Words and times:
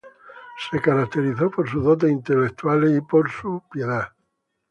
Se 0.71 0.81
caracterizó 0.81 1.51
por 1.51 1.69
sus 1.69 1.83
dotes 1.83 2.09
intelectuales 2.09 2.97
y 2.97 3.01
por 3.01 3.29
su 3.29 3.61
piedad. 3.71 4.11